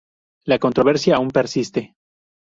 La 0.47 0.57
controversia 0.57 1.17
aún 1.17 1.29
persiste. 1.29 1.93